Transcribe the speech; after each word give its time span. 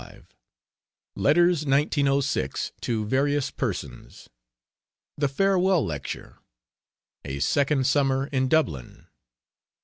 XLV. 0.01 0.25
LETTERS, 1.15 1.65
1906, 1.67 2.71
TO 2.81 3.05
VARIOUS 3.05 3.51
PERSONS. 3.51 4.29
THE 5.15 5.27
FAREWELL 5.27 5.85
LECTURE. 5.85 6.39
A 7.23 7.37
SECOND 7.37 7.85
SUMMER 7.85 8.25
IN 8.31 8.47
DUBLIN. 8.47 9.05